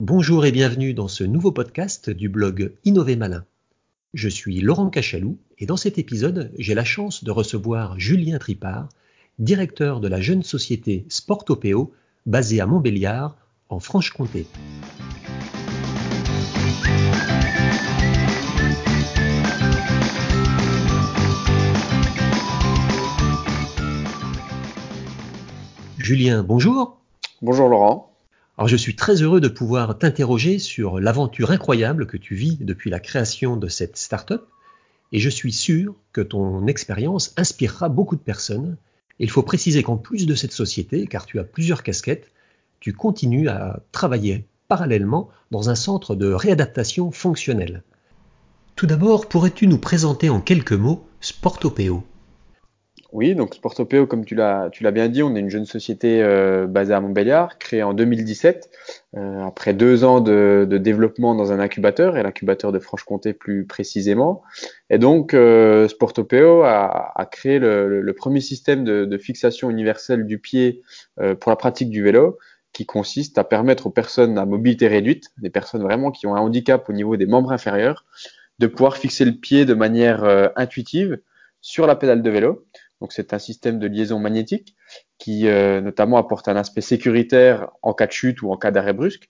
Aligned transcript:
Bonjour 0.00 0.46
et 0.46 0.50
bienvenue 0.50 0.94
dans 0.94 1.08
ce 1.08 1.24
nouveau 1.24 1.52
podcast 1.52 2.08
du 2.08 2.30
blog 2.30 2.72
Innover 2.86 3.16
Malin. 3.16 3.44
Je 4.14 4.30
suis 4.30 4.62
Laurent 4.62 4.88
Cachalou 4.88 5.36
et 5.58 5.66
dans 5.66 5.76
cet 5.76 5.98
épisode, 5.98 6.50
j'ai 6.56 6.72
la 6.72 6.84
chance 6.84 7.22
de 7.22 7.30
recevoir 7.30 8.00
Julien 8.00 8.38
Tripart, 8.38 8.88
directeur 9.38 10.00
de 10.00 10.08
la 10.08 10.18
jeune 10.22 10.42
société 10.42 11.04
Sportopéo 11.10 11.92
basée 12.24 12.62
à 12.62 12.66
Montbéliard, 12.66 13.36
en 13.68 13.78
Franche-Comté. 13.78 14.46
Julien, 25.98 26.42
bonjour. 26.42 26.96
Bonjour 27.42 27.68
Laurent. 27.68 28.09
Alors 28.60 28.68
je 28.68 28.76
suis 28.76 28.94
très 28.94 29.22
heureux 29.22 29.40
de 29.40 29.48
pouvoir 29.48 29.96
t'interroger 29.96 30.58
sur 30.58 31.00
l'aventure 31.00 31.50
incroyable 31.50 32.06
que 32.06 32.18
tu 32.18 32.34
vis 32.34 32.58
depuis 32.60 32.90
la 32.90 33.00
création 33.00 33.56
de 33.56 33.68
cette 33.68 33.96
start-up 33.96 34.46
et 35.12 35.18
je 35.18 35.30
suis 35.30 35.50
sûr 35.50 35.94
que 36.12 36.20
ton 36.20 36.66
expérience 36.66 37.32
inspirera 37.38 37.88
beaucoup 37.88 38.16
de 38.16 38.20
personnes. 38.20 38.76
Il 39.18 39.30
faut 39.30 39.42
préciser 39.42 39.82
qu'en 39.82 39.96
plus 39.96 40.26
de 40.26 40.34
cette 40.34 40.52
société, 40.52 41.06
car 41.06 41.24
tu 41.24 41.38
as 41.38 41.44
plusieurs 41.44 41.82
casquettes, 41.82 42.30
tu 42.80 42.92
continues 42.92 43.48
à 43.48 43.80
travailler 43.92 44.44
parallèlement 44.68 45.30
dans 45.50 45.70
un 45.70 45.74
centre 45.74 46.14
de 46.14 46.30
réadaptation 46.30 47.10
fonctionnelle. 47.12 47.82
Tout 48.76 48.86
d'abord, 48.86 49.26
pourrais-tu 49.26 49.68
nous 49.68 49.78
présenter 49.78 50.28
en 50.28 50.42
quelques 50.42 50.72
mots 50.72 51.08
Sportopéo? 51.22 52.04
Oui, 53.12 53.34
donc 53.34 53.54
Sportopéo, 53.54 54.06
comme 54.06 54.24
tu 54.24 54.36
l'as, 54.36 54.70
bien 54.92 55.08
dit, 55.08 55.22
on 55.22 55.34
est 55.34 55.40
une 55.40 55.50
jeune 55.50 55.66
société 55.66 56.22
euh, 56.22 56.68
basée 56.68 56.94
à 56.94 57.00
Montbéliard, 57.00 57.58
créée 57.58 57.82
en 57.82 57.92
2017, 57.92 58.70
euh, 59.16 59.44
après 59.44 59.74
deux 59.74 60.04
ans 60.04 60.20
de, 60.20 60.66
développement 60.80 61.34
dans 61.34 61.50
un 61.50 61.58
incubateur, 61.58 62.16
et 62.16 62.22
l'incubateur 62.22 62.70
de 62.70 62.78
Franche-Comté 62.78 63.32
plus 63.32 63.66
précisément. 63.66 64.42
Et 64.90 64.98
donc, 64.98 65.34
euh, 65.34 65.88
Sportopéo 65.88 66.62
a, 66.62 67.28
créé 67.32 67.58
le, 67.58 68.12
premier 68.16 68.40
système 68.40 68.84
de, 68.84 69.18
fixation 69.18 69.70
universelle 69.70 70.24
du 70.24 70.38
pied 70.38 70.82
pour 71.40 71.50
la 71.50 71.56
pratique 71.56 71.90
du 71.90 72.02
vélo, 72.02 72.38
qui 72.72 72.86
consiste 72.86 73.38
à 73.38 73.44
permettre 73.44 73.88
aux 73.88 73.90
personnes 73.90 74.38
à 74.38 74.46
mobilité 74.46 74.86
réduite, 74.86 75.30
des 75.38 75.50
personnes 75.50 75.82
vraiment 75.82 76.12
qui 76.12 76.28
ont 76.28 76.36
un 76.36 76.40
handicap 76.40 76.88
au 76.88 76.92
niveau 76.92 77.16
des 77.16 77.26
membres 77.26 77.50
inférieurs, 77.50 78.04
de 78.60 78.68
pouvoir 78.68 78.96
fixer 78.96 79.24
le 79.24 79.32
pied 79.32 79.64
de 79.64 79.74
manière 79.74 80.52
intuitive 80.54 81.18
sur 81.60 81.86
la 81.86 81.96
pédale 81.96 82.22
de 82.22 82.30
vélo. 82.30 82.66
Donc 83.00 83.12
c'est 83.12 83.32
un 83.32 83.38
système 83.38 83.78
de 83.78 83.86
liaison 83.86 84.18
magnétique 84.18 84.76
qui 85.18 85.48
euh, 85.48 85.80
notamment 85.80 86.18
apporte 86.18 86.48
un 86.48 86.56
aspect 86.56 86.80
sécuritaire 86.80 87.70
en 87.82 87.94
cas 87.94 88.06
de 88.06 88.12
chute 88.12 88.42
ou 88.42 88.50
en 88.52 88.56
cas 88.56 88.70
d'arrêt 88.70 88.92
brusque 88.92 89.28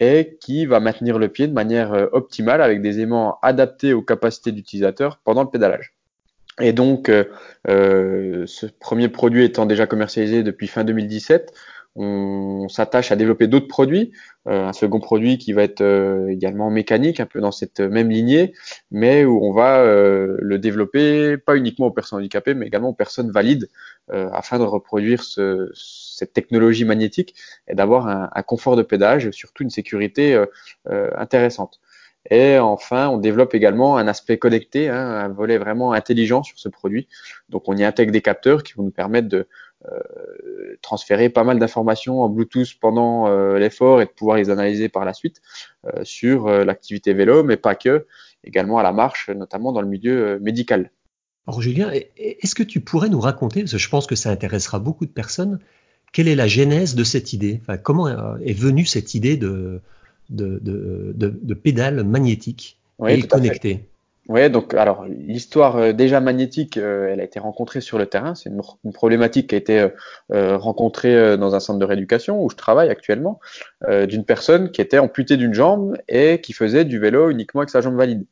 et 0.00 0.36
qui 0.40 0.66
va 0.66 0.80
maintenir 0.80 1.18
le 1.18 1.28
pied 1.28 1.46
de 1.46 1.52
manière 1.52 1.92
euh, 1.92 2.06
optimale 2.12 2.60
avec 2.60 2.82
des 2.82 3.00
aimants 3.00 3.38
adaptés 3.42 3.92
aux 3.92 4.02
capacités 4.02 4.52
d'utilisateur 4.52 5.20
pendant 5.24 5.42
le 5.42 5.50
pédalage. 5.50 5.94
Et 6.60 6.72
donc, 6.72 7.10
euh, 7.10 8.44
ce 8.46 8.66
premier 8.66 9.08
produit 9.08 9.44
étant 9.44 9.66
déjà 9.66 9.88
commercialisé 9.88 10.44
depuis 10.44 10.68
fin 10.68 10.84
2017, 10.84 11.52
on 11.96 12.68
s'attache 12.68 13.12
à 13.12 13.16
développer 13.16 13.46
d'autres 13.46 13.68
produits. 13.68 14.12
Euh, 14.46 14.66
un 14.66 14.72
second 14.72 15.00
produit 15.00 15.38
qui 15.38 15.52
va 15.52 15.62
être 15.62 15.80
euh, 15.80 16.28
également 16.28 16.70
mécanique, 16.70 17.20
un 17.20 17.26
peu 17.26 17.40
dans 17.40 17.52
cette 17.52 17.80
même 17.80 18.10
lignée, 18.10 18.52
mais 18.90 19.24
où 19.24 19.44
on 19.44 19.52
va 19.52 19.78
euh, 19.78 20.36
le 20.40 20.58
développer 20.58 21.38
pas 21.38 21.56
uniquement 21.56 21.86
aux 21.86 21.92
personnes 21.92 22.18
handicapées, 22.18 22.54
mais 22.54 22.66
également 22.66 22.90
aux 22.90 22.94
personnes 22.94 23.30
valides, 23.30 23.68
afin 24.12 24.58
de 24.58 24.64
reproduire 24.64 25.24
ce, 25.24 25.70
cette 25.74 26.34
technologie 26.34 26.84
magnétique 26.84 27.34
et 27.68 27.74
d'avoir 27.74 28.06
un, 28.06 28.28
un, 28.34 28.42
confort 28.42 28.76
de 28.76 28.82
pédage 28.82 29.30
surtout 29.30 29.62
une 29.62 29.70
sécurité 29.70 30.38
intéressante. 30.86 31.80
Et 32.30 32.58
enfin, 32.58 33.08
on 33.08 33.18
développe 33.18 33.54
également 33.54 33.96
un 33.98 34.08
aspect 34.08 34.38
connecté, 34.38 34.88
hein, 34.88 34.96
un 34.96 35.28
volet 35.28 35.58
vraiment 35.58 35.92
intelligent 35.92 36.42
sur 36.42 36.58
ce 36.58 36.68
produit. 36.68 37.06
Donc, 37.50 37.64
on 37.68 37.76
y 37.76 37.84
intègre 37.84 38.12
des 38.12 38.22
capteurs 38.22 38.62
qui 38.62 38.74
vont 38.74 38.82
nous 38.82 38.90
permettre 38.90 39.28
de 39.28 39.46
euh, 39.92 40.78
transférer 40.80 41.28
pas 41.28 41.44
mal 41.44 41.58
d'informations 41.58 42.22
en 42.22 42.30
Bluetooth 42.30 42.78
pendant 42.80 43.28
euh, 43.28 43.58
l'effort 43.58 44.00
et 44.00 44.06
de 44.06 44.10
pouvoir 44.10 44.38
les 44.38 44.48
analyser 44.48 44.88
par 44.88 45.04
la 45.04 45.12
suite 45.12 45.42
euh, 45.84 46.02
sur 46.04 46.48
l'activité 46.48 47.12
vélo, 47.12 47.44
mais 47.44 47.58
pas 47.58 47.74
que, 47.74 48.06
également 48.42 48.78
à 48.78 48.82
la 48.82 48.92
marche, 48.92 49.28
notamment 49.28 49.72
dans 49.72 49.82
le 49.82 49.88
milieu 49.88 50.38
médical. 50.40 50.90
Alors 51.46 51.60
Julien, 51.60 51.90
est-ce 52.16 52.54
que 52.54 52.62
tu 52.62 52.80
pourrais 52.80 53.10
nous 53.10 53.20
raconter, 53.20 53.60
parce 53.60 53.72
que 53.72 53.78
je 53.78 53.88
pense 53.90 54.06
que 54.06 54.14
ça 54.14 54.30
intéressera 54.30 54.78
beaucoup 54.78 55.04
de 55.04 55.10
personnes, 55.10 55.58
quelle 56.12 56.28
est 56.28 56.34
la 56.34 56.46
genèse 56.46 56.94
de 56.94 57.04
cette 57.04 57.34
idée? 57.34 57.60
Comment 57.82 58.08
est 58.38 58.58
venue 58.58 58.86
cette 58.86 59.14
idée 59.14 59.36
de, 59.36 59.82
de, 60.30 60.58
de, 60.62 61.12
de, 61.16 61.54
pédale 61.54 62.02
magnétique 62.04 62.78
et 63.06 63.22
connectée 63.22 63.86
oui, 64.28 64.48
donc 64.48 64.72
alors 64.72 65.04
l'histoire 65.04 65.76
euh, 65.76 65.92
déjà 65.92 66.18
magnétique, 66.18 66.78
euh, 66.78 67.10
elle 67.12 67.20
a 67.20 67.24
été 67.24 67.38
rencontrée 67.38 67.82
sur 67.82 67.98
le 67.98 68.06
terrain. 68.06 68.34
C'est 68.34 68.48
une, 68.48 68.92
problématique 68.92 69.48
qui 69.50 69.54
a 69.54 69.58
été 69.58 69.88
euh, 70.32 70.56
rencontrée 70.56 71.36
dans 71.36 71.54
un 71.54 71.60
centre 71.60 71.78
de 71.78 71.84
rééducation 71.84 72.42
où 72.42 72.48
je 72.48 72.56
travaille 72.56 72.88
actuellement, 72.88 73.40
d'une 73.88 74.24
personne 74.24 74.70
qui 74.70 74.80
était 74.80 74.98
amputée 74.98 75.36
d'une 75.36 75.52
jambe 75.52 75.96
et 76.08 76.40
qui 76.40 76.52
faisait 76.52 76.84
du 76.84 76.98
vélo 76.98 77.30
uniquement 77.30 77.60
avec 77.60 77.70
sa 77.70 77.80
jambe 77.80 77.96
valide. 77.96 78.24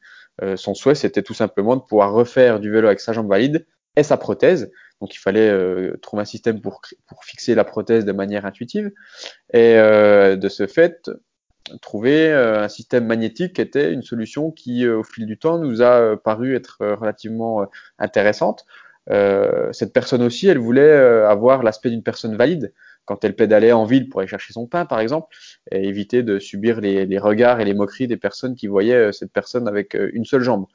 son 0.57 0.75
souhait, 0.75 0.95
c'était 0.95 1.23
tout 1.23 1.35
simplement 1.35 1.77
de 1.77 1.83
pouvoir 1.83 2.13
refaire 2.13 2.61
du 2.61 2.71
vélo 2.71 2.87
avec 2.87 3.01
sa 3.01 3.13
jambe 3.13 3.29
valide 3.29 3.67
et 3.97 4.03
sa 4.03 4.17
prothèse. 4.17 4.71
Donc 5.01 5.15
il 5.15 5.19
fallait 5.19 5.53
trouver 6.01 6.23
un 6.23 6.27
système 6.27 6.61
pour, 6.61 6.81
pour 7.07 7.25
fixer 7.25 7.55
la 7.55 7.65
prothèse 7.65 8.05
de 8.05 8.13
manière 8.13 8.47
intuitive. 8.47 8.93
Et 9.53 9.75
de 9.75 10.49
ce 10.49 10.67
fait, 10.67 11.11
trouver 11.81 12.29
euh, 12.29 12.65
un 12.65 12.69
système 12.69 13.07
magnétique 13.07 13.55
qui 13.55 13.61
était 13.61 13.93
une 13.93 14.03
solution 14.03 14.51
qui, 14.51 14.85
euh, 14.85 14.99
au 14.99 15.05
fil 15.05 15.27
du 15.27 15.39
temps, 15.39 15.59
nous 15.59 15.83
a 15.83 16.01
euh, 16.01 16.17
paru 16.17 16.55
être 16.55 16.79
relativement 16.81 17.67
intéressante. 17.99 18.65
cette 19.73 19.93
personne 19.93 20.23
aussi, 20.23 20.49
elle 20.49 20.59
voulait 20.59 20.93
avoir 21.27 21.63
l'aspect 21.63 21.91
d'une 21.91 22.03
personne 22.03 22.37
valide 22.37 22.73
quand 23.05 23.25
elle 23.25 23.35
pédalait 23.35 23.73
en 23.73 23.85
ville 23.85 24.09
pour 24.09 24.21
aller 24.21 24.29
chercher 24.29 24.53
son 24.53 24.67
pain, 24.67 24.85
par 24.87 25.01
exemple, 25.01 25.35
et 25.73 25.89
éviter 25.89 26.23
de 26.23 26.39
subir 26.39 26.81
les, 26.81 27.19
regards 27.19 27.61
et 27.61 27.65
les 27.65 27.75
moqueries 27.75 28.07
des 28.07 28.17
personnes 28.17 28.55
qui 28.55 28.69
voyaient 28.69 29.13
cette 29.13 29.33
personne 29.33 29.67
avec 29.67 29.97
une 30.13 30.25
seule 30.25 30.43
jambe. 30.43 30.67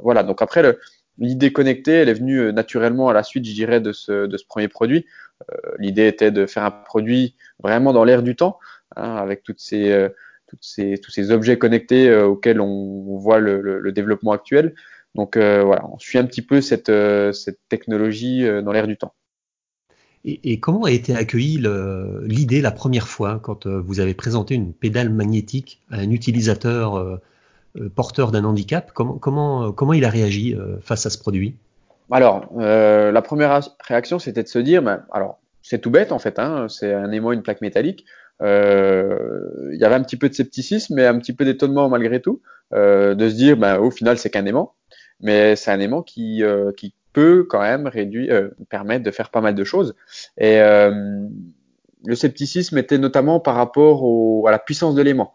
voilà, 0.00 0.22
donc 0.22 0.40
après, 0.40 0.62
l'idée 1.18 1.52
connectée, 1.52 1.94
elle 1.94 2.08
est 2.08 2.14
venue 2.14 2.52
naturellement 2.52 3.08
à 3.08 3.12
la 3.12 3.24
suite, 3.24 3.44
je 3.44 3.54
dirais, 3.54 3.80
de 3.80 3.92
ce 3.92 4.46
premier 4.46 4.68
produit. 4.68 5.04
l'idée 5.78 6.06
était 6.06 6.30
de 6.30 6.46
faire 6.46 6.64
un 6.64 6.70
produit 6.70 7.34
vraiment 7.60 7.92
dans 7.92 8.04
l'air 8.04 8.22
du 8.22 8.36
temps, 8.36 8.60
Hein, 8.96 9.16
avec 9.16 9.42
toutes 9.42 9.60
ces, 9.60 9.90
euh, 9.90 10.08
toutes 10.46 10.62
ces, 10.62 10.98
tous 10.98 11.10
ces 11.10 11.30
objets 11.30 11.58
connectés 11.58 12.08
euh, 12.08 12.26
auxquels 12.26 12.60
on, 12.60 13.16
voit 13.18 13.38
le, 13.38 13.60
le, 13.60 13.92
développement 13.92 14.32
actuel. 14.32 14.74
Donc 15.14 15.36
euh, 15.36 15.62
voilà, 15.62 15.86
on 15.90 15.98
suit 15.98 16.18
un 16.18 16.24
petit 16.24 16.42
peu 16.42 16.60
cette, 16.60 16.92
cette 17.32 17.60
technologie 17.68 18.44
dans 18.62 18.72
l'air 18.72 18.86
du 18.86 18.96
temps. 18.96 19.14
Et, 20.24 20.52
et, 20.52 20.60
comment 20.60 20.84
a 20.84 20.90
été 20.90 21.14
accueillie 21.14 21.62
l'idée 22.22 22.60
la 22.60 22.70
première 22.70 23.08
fois 23.08 23.40
quand 23.42 23.66
vous 23.66 24.00
avez 24.00 24.14
présenté 24.14 24.54
une 24.54 24.72
pédale 24.72 25.10
magnétique 25.10 25.82
à 25.90 25.96
un 25.96 26.10
utilisateur 26.10 27.20
porteur 27.94 28.30
d'un 28.30 28.44
handicap? 28.44 28.92
Comment, 28.94 29.18
comment, 29.18 29.72
comment 29.72 29.92
il 29.92 30.04
a 30.04 30.10
réagi 30.10 30.56
face 30.80 31.06
à 31.06 31.10
ce 31.10 31.18
produit? 31.18 31.56
Alors, 32.10 32.46
la 32.56 33.22
première 33.22 33.60
réaction, 33.80 34.18
c'était 34.20 34.44
de 34.44 34.48
se 34.48 34.60
dire, 34.60 34.82
ben, 34.82 35.04
alors 35.10 35.40
c'est 35.62 35.80
tout 35.80 35.90
bête 35.90 36.12
en 36.12 36.18
fait, 36.18 36.38
hein, 36.38 36.66
c'est 36.68 36.92
un 36.92 37.10
aimant, 37.10 37.32
une 37.32 37.42
plaque 37.42 37.60
métallique. 37.60 38.04
Euh, 38.42 39.70
il 39.72 39.80
y 39.80 39.84
avait 39.84 39.94
un 39.94 40.02
petit 40.02 40.16
peu 40.16 40.28
de 40.28 40.34
scepticisme, 40.34 40.94
mais 40.94 41.06
un 41.06 41.18
petit 41.18 41.32
peu 41.32 41.44
d'étonnement 41.44 41.88
malgré 41.88 42.20
tout, 42.20 42.42
euh, 42.74 43.14
de 43.14 43.28
se 43.28 43.34
dire, 43.34 43.56
bah, 43.56 43.80
au 43.80 43.90
final, 43.90 44.18
c'est 44.18 44.30
qu'un 44.30 44.46
aimant, 44.46 44.74
mais 45.20 45.56
c'est 45.56 45.70
un 45.70 45.80
aimant 45.80 46.02
qui, 46.02 46.42
euh, 46.42 46.72
qui 46.72 46.94
peut 47.12 47.46
quand 47.48 47.60
même 47.60 47.90
permettre 48.70 49.04
de 49.04 49.10
faire 49.10 49.30
pas 49.30 49.40
mal 49.40 49.54
de 49.54 49.64
choses. 49.64 49.94
Et 50.38 50.58
le 50.58 52.14
scepticisme 52.14 52.78
était 52.78 52.96
notamment 52.98 53.38
par 53.38 53.54
rapport 53.54 54.48
à 54.48 54.50
la 54.50 54.58
puissance 54.58 54.94
de 54.94 55.02
l'aimant. 55.02 55.34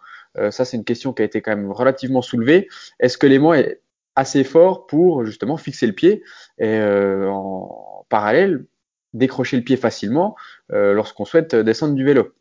ça, 0.50 0.66
c'est 0.66 0.76
une 0.76 0.84
question 0.84 1.14
qui 1.14 1.22
a 1.22 1.26
été 1.26 1.42
quand 1.42 1.56
même 1.56 1.72
relativement 1.72 2.24
soulevée. 2.24 2.68
Est-ce 3.00 3.20
que 3.20 3.28
l'aimant 3.28 3.54
est 3.54 3.82
assez 4.16 4.44
fort 4.44 4.88
pour 4.88 5.24
justement 5.24 5.56
fixer 5.58 5.86
le 5.86 5.94
pied 5.94 6.24
et 6.58 6.80
en 6.82 8.06
parallèle 8.10 8.66
décrocher 9.14 9.58
le 9.58 9.64
pied 9.64 9.78
facilement 9.78 10.36
lorsqu'on 10.70 11.26
souhaite 11.26 11.56
descendre 11.56 11.94
du 11.94 12.04
vélo? 12.04 12.34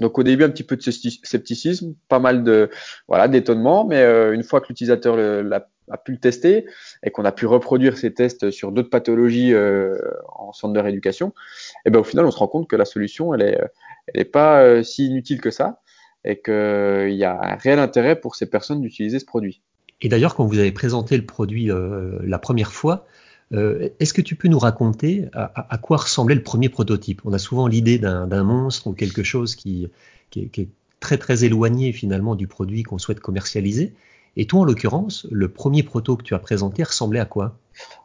Donc 0.00 0.18
au 0.18 0.22
début 0.22 0.44
un 0.44 0.48
petit 0.48 0.64
peu 0.64 0.76
de 0.76 0.82
scepticisme, 0.82 1.94
pas 2.08 2.18
mal 2.18 2.42
de 2.42 2.70
voilà 3.06 3.28
d'étonnement, 3.28 3.84
mais 3.84 4.00
euh, 4.02 4.32
une 4.32 4.42
fois 4.42 4.60
que 4.60 4.68
l'utilisateur 4.68 5.16
a, 5.88 5.96
pu 5.98 6.12
le 6.12 6.18
tester 6.18 6.66
et 7.02 7.10
qu'on 7.10 7.24
a 7.24 7.32
pu 7.32 7.46
reproduire 7.46 7.98
ces 7.98 8.14
tests 8.14 8.50
sur 8.50 8.72
d'autres 8.72 8.90
pathologies 8.90 9.52
euh, 9.52 9.98
en 10.34 10.52
centre 10.52 10.72
de 10.72 10.80
rééducation, 10.80 11.28
et 11.28 11.32
eh 11.86 11.90
ben 11.90 12.00
au 12.00 12.04
final 12.04 12.24
on 12.24 12.30
se 12.30 12.38
rend 12.38 12.48
compte 12.48 12.68
que 12.68 12.76
la 12.76 12.86
solution 12.86 13.34
elle 13.34 13.42
est 13.42 13.60
elle 14.08 14.20
est 14.20 14.24
pas 14.24 14.62
euh, 14.62 14.82
si 14.82 15.06
inutile 15.06 15.40
que 15.40 15.50
ça 15.50 15.80
et 16.24 16.40
qu'il 16.40 17.14
y 17.14 17.24
a 17.24 17.38
un 17.40 17.56
réel 17.56 17.78
intérêt 17.78 18.18
pour 18.18 18.36
ces 18.36 18.46
personnes 18.46 18.80
d'utiliser 18.80 19.18
ce 19.18 19.24
produit. 19.24 19.62
Et 20.02 20.08
d'ailleurs 20.08 20.34
quand 20.34 20.44
vous 20.46 20.58
avez 20.58 20.72
présenté 20.72 21.16
le 21.16 21.26
produit 21.26 21.70
la 22.22 22.38
première 22.38 22.72
fois, 22.72 23.06
euh, 23.52 23.88
est-ce 23.98 24.14
que 24.14 24.22
tu 24.22 24.36
peux 24.36 24.48
nous 24.48 24.58
raconter 24.58 25.26
à, 25.32 25.78
quoi 25.78 25.98
ressemblait 25.98 26.34
le 26.34 26.42
premier 26.42 26.68
prototype? 26.68 27.22
On 27.24 27.32
a 27.32 27.38
souvent 27.38 27.66
l'idée 27.66 27.98
d'un 27.98 28.44
monstre 28.44 28.86
ou 28.86 28.92
quelque 28.92 29.22
chose 29.22 29.56
qui, 29.56 29.88
est, 30.36 30.68
très 31.00 31.16
très 31.18 31.44
éloigné 31.44 31.92
finalement 31.92 32.34
du 32.34 32.46
produit 32.46 32.82
qu'on 32.82 32.98
souhaite 32.98 33.20
commercialiser. 33.20 33.94
Et 34.36 34.46
toi, 34.46 34.60
en 34.60 34.64
l'occurrence, 34.64 35.26
le 35.30 35.48
premier 35.48 35.82
proto 35.82 36.16
que 36.16 36.22
tu 36.22 36.34
as 36.34 36.38
présenté 36.38 36.84
ressemblait 36.84 37.18
à 37.18 37.24
quoi? 37.24 37.56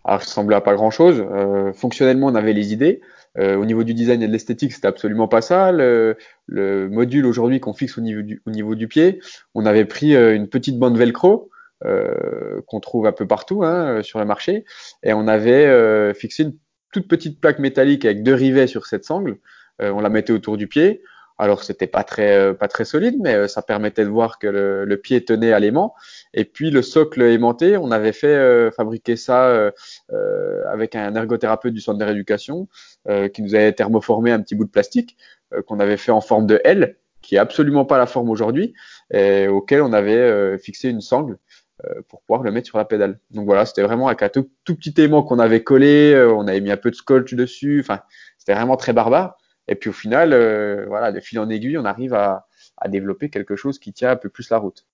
Alors, 0.03 0.21
il 0.21 0.25
ressemblait 0.25 0.55
à 0.55 0.61
pas 0.61 0.73
grand-chose. 0.73 1.23
Euh, 1.31 1.71
fonctionnellement, 1.73 2.27
on 2.27 2.35
avait 2.35 2.53
les 2.53 2.73
idées. 2.73 3.01
Euh, 3.37 3.57
au 3.57 3.65
niveau 3.65 3.83
du 3.83 3.93
design 3.93 4.21
et 4.21 4.27
de 4.27 4.31
l'esthétique, 4.31 4.71
c'était 4.73 4.87
absolument 4.87 5.27
pas 5.27 5.41
ça. 5.41 5.71
Le, 5.71 6.17
le 6.47 6.89
module 6.89 7.25
aujourd'hui 7.25 7.59
qu'on 7.59 7.73
fixe 7.73 7.97
au 7.97 8.01
niveau, 8.01 8.21
du, 8.21 8.41
au 8.45 8.49
niveau 8.49 8.75
du 8.75 8.87
pied, 8.87 9.19
on 9.53 9.65
avait 9.65 9.85
pris 9.85 10.15
euh, 10.15 10.35
une 10.35 10.47
petite 10.47 10.79
bande 10.79 10.97
velcro 10.97 11.49
euh, 11.83 12.61
qu'on 12.67 12.79
trouve 12.79 13.05
un 13.07 13.11
peu 13.11 13.27
partout 13.27 13.63
hein, 13.63 14.01
sur 14.01 14.19
le 14.19 14.25
marché, 14.25 14.65
et 15.03 15.13
on 15.13 15.27
avait 15.27 15.65
euh, 15.65 16.13
fixé 16.13 16.43
une 16.43 16.57
toute 16.93 17.07
petite 17.07 17.41
plaque 17.41 17.59
métallique 17.59 18.05
avec 18.05 18.23
deux 18.23 18.33
rivets 18.33 18.67
sur 18.67 18.85
cette 18.85 19.03
sangle. 19.03 19.39
Euh, 19.81 19.91
on 19.91 19.99
la 19.99 20.09
mettait 20.09 20.31
autour 20.31 20.55
du 20.55 20.67
pied. 20.67 21.01
Alors 21.37 21.63
c'était 21.65 21.87
pas 21.87 22.05
très 22.05 22.53
pas 22.53 22.69
très 22.69 22.85
solide, 22.85 23.17
mais 23.19 23.49
ça 23.49 23.61
permettait 23.61 24.05
de 24.05 24.09
voir 24.09 24.39
que 24.39 24.47
le, 24.47 24.85
le 24.85 24.97
pied 24.97 25.25
tenait 25.25 25.51
à 25.51 25.59
l'aimant. 25.59 25.93
Et 26.33 26.45
puis 26.45 26.71
le 26.71 26.81
socle 26.81 27.21
aimanté, 27.23 27.75
on 27.75 27.91
avait 27.91 28.13
fait 28.13 28.27
euh, 28.27 28.71
fabriquer 28.71 29.17
ça 29.17 29.47
euh, 29.49 29.71
avec 30.71 30.95
un 30.95 31.13
ergothérapeute 31.13 31.73
du 31.73 31.81
centre 31.81 31.99
de 31.99 32.05
rééducation 32.05 32.69
euh, 33.09 33.27
qui 33.27 33.41
nous 33.41 33.53
avait 33.53 33.73
thermoformé 33.73 34.31
un 34.31 34.39
petit 34.39 34.55
bout 34.55 34.63
de 34.63 34.69
plastique 34.69 35.17
qu'on 35.67 35.79
avait 35.79 35.97
fait 35.97 36.11
en 36.11 36.21
forme 36.21 36.47
de 36.47 36.61
L, 36.63 36.95
qui 37.21 37.35
est 37.35 37.39
absolument 37.39 37.83
pas 37.85 37.97
la 37.97 38.05
forme 38.05 38.29
aujourd'hui, 38.29 38.73
et 39.13 39.47
auquel 39.47 39.81
on 39.81 39.93
avait 39.93 40.57
fixé 40.57 40.89
une 40.89 41.01
sangle 41.01 41.37
pour 42.07 42.21
pouvoir 42.21 42.41
le 42.43 42.51
mettre 42.51 42.67
sur 42.67 42.77
la 42.77 42.85
pédale. 42.85 43.19
Donc 43.31 43.45
voilà, 43.45 43.65
c'était 43.65 43.83
vraiment 43.83 44.07
avec 44.07 44.21
un 44.21 44.29
tout, 44.29 44.49
tout 44.63 44.75
petit 44.75 44.93
aimant 45.01 45.23
qu'on 45.23 45.39
avait 45.39 45.63
collé, 45.63 46.15
on 46.33 46.47
avait 46.47 46.61
mis 46.61 46.71
un 46.71 46.77
peu 46.77 46.89
de 46.89 46.95
scotch 46.95 47.33
dessus, 47.33 47.81
enfin 47.81 48.01
c'était 48.37 48.53
vraiment 48.53 48.77
très 48.77 48.93
barbare. 48.93 49.37
Et 49.67 49.75
puis 49.75 49.89
au 49.89 49.93
final, 49.93 50.33
euh, 50.33 50.85
voilà, 50.87 51.11
de 51.11 51.19
fil 51.19 51.39
en 51.39 51.49
aiguille, 51.49 51.77
on 51.77 51.85
arrive 51.85 52.13
à, 52.13 52.47
à, 52.77 52.87
développer 52.87 53.29
quelque 53.29 53.55
chose 53.55 53.79
qui 53.79 53.93
tient 53.93 54.11
un 54.11 54.15
peu 54.15 54.29
plus 54.29 54.49
la 54.49 54.57
route. 54.57 54.85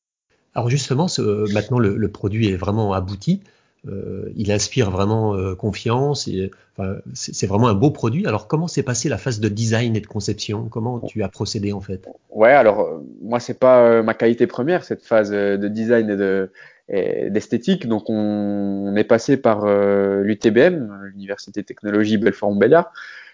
Alors 0.55 0.69
justement, 0.69 1.07
ce, 1.07 1.51
maintenant 1.53 1.79
le, 1.79 1.95
le, 1.97 2.11
produit 2.11 2.49
est 2.49 2.55
vraiment 2.55 2.93
abouti. 2.93 3.41
Euh, 3.87 4.31
il 4.35 4.51
inspire 4.51 4.91
vraiment 4.91 5.35
euh, 5.35 5.55
confiance. 5.55 6.29
Enfin, 6.77 6.97
c'est 7.13 7.47
vraiment 7.47 7.67
un 7.67 7.73
beau 7.73 7.89
produit. 7.89 8.27
Alors 8.27 8.47
comment 8.47 8.67
s'est 8.67 8.83
passée 8.83 9.09
la 9.09 9.17
phase 9.17 9.39
de 9.39 9.49
design 9.49 9.95
et 9.95 10.01
de 10.01 10.07
conception? 10.07 10.67
Comment 10.69 10.99
tu 10.99 11.23
as 11.23 11.29
procédé 11.29 11.73
en 11.73 11.81
fait? 11.81 12.07
Ouais, 12.29 12.51
alors 12.51 12.81
euh, 12.81 12.99
moi 13.21 13.39
c'est 13.39 13.59
pas 13.59 13.81
euh, 13.81 14.03
ma 14.03 14.13
qualité 14.13 14.45
première 14.45 14.83
cette 14.83 15.03
phase 15.03 15.31
de 15.31 15.67
design 15.67 16.11
et 16.11 16.15
de 16.15 16.51
d'esthétique. 16.89 17.87
Donc 17.87 18.09
on, 18.09 18.93
est 18.95 19.03
passé 19.03 19.37
par 19.37 19.65
l'UTBM, 19.65 21.09
l'Université 21.13 21.63
Technologie 21.63 22.17
Belfort-Montbéliard 22.17 22.91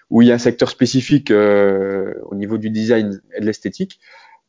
où 0.10 0.22
il 0.22 0.28
y 0.28 0.32
a 0.32 0.36
un 0.36 0.40
secteur 0.40 0.70
spécifique 0.70 1.32
euh, 1.32 2.14
au 2.26 2.36
niveau 2.36 2.58
du 2.58 2.70
design 2.70 3.22
et 3.36 3.42
de 3.42 3.46
l'esthétique. 3.46 4.00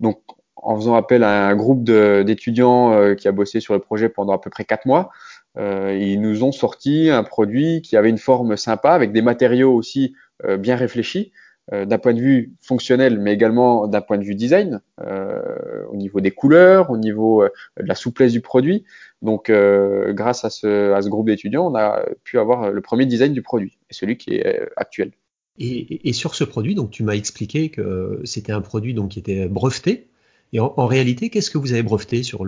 Donc, 0.01 0.21
en 0.57 0.77
faisant 0.77 0.95
appel 0.95 1.23
à 1.23 1.49
un 1.49 1.57
groupe 1.57 1.85
d'étudiants 1.85 2.93
euh, 2.93 3.15
qui 3.15 3.29
a 3.29 3.33
bossé 3.33 3.61
sur 3.61 3.75
le 3.75 3.81
projet 3.81 4.09
pendant 4.09 4.33
à 4.33 4.41
peu 4.41 4.51
près 4.51 4.65
quatre 4.65 4.87
mois, 4.87 5.11
euh, 5.57 5.97
ils 5.99 6.21
nous 6.21 6.45
ont 6.45 6.53
sorti 6.53 7.11
un 7.11 7.25
produit 7.25 7.83
qui 7.83 7.97
avait 7.97 8.11
une 8.11 8.19
forme 8.19 8.57
sympa, 8.57 8.91
avec 8.91 9.13
des 9.13 9.23
matériaux 9.23 9.73
aussi 9.73 10.15
euh, 10.45 10.57
bien 10.57 10.77
réfléchis, 10.77 11.33
euh, 11.73 11.85
d'un 11.85 11.99
point 11.99 12.15
de 12.15 12.21
vue 12.21 12.55
fonctionnel, 12.61 13.19
mais 13.19 13.33
également 13.33 13.87
d'un 13.87 14.01
point 14.01 14.19
de 14.19 14.25
vue 14.25 14.35
design, 14.35 14.81
euh, 15.01 15.85
au 15.91 15.97
niveau 15.97 16.21
des 16.21 16.31
couleurs, 16.31 16.91
au 16.91 16.97
niveau 16.97 17.45
de 17.45 17.87
la 17.87 17.95
souplesse 17.95 18.33
du 18.33 18.41
produit. 18.41 18.85
Donc, 19.23 19.51
grâce 19.51 20.45
à 20.45 20.51
ce, 20.51 20.93
à 20.93 21.03
ce 21.03 21.09
groupe 21.09 21.27
d'étudiants, 21.27 21.71
on 21.71 21.75
a 21.75 22.05
pu 22.25 22.39
avoir 22.39 22.71
le 22.71 22.81
premier 22.81 23.05
design 23.05 23.33
du 23.33 23.43
produit, 23.43 23.79
et 23.91 23.95
celui 23.95 24.17
qui 24.17 24.35
est 24.35 24.69
actuel. 24.77 25.13
Et, 25.59 26.09
et, 26.09 26.13
sur 26.13 26.37
ce 26.37 26.45
produit, 26.45 26.77
donc 26.77 26.93
tu 26.93 27.03
m'as 27.03 27.15
expliqué 27.15 27.71
que 27.71 28.21
c'était 28.25 28.53
un 28.53 28.61
produit 28.61 28.95
donc 28.95 29.11
qui 29.11 29.19
était 29.19 29.49
breveté. 29.49 30.09
Et 30.53 30.61
en, 30.61 30.87
réalité, 30.87 31.29
qu'est-ce 31.29 31.51
que 31.51 31.59
vous 31.59 31.73
avez 31.73 31.83
breveté 31.83 32.23
sur 32.23 32.45